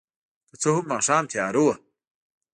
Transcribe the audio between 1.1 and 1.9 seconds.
تیاره وه.